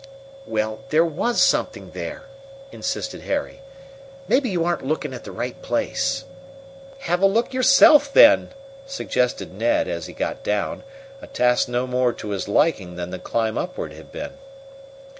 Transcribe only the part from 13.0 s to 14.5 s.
the climb upward had been.